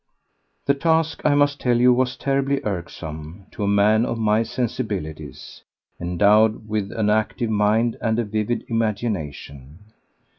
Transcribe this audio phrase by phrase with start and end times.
[0.65, 5.61] The task, I must tell you, was terribly irksome to a man of my sensibilities,
[5.99, 9.77] endowed with an active mind and a vivid imagination.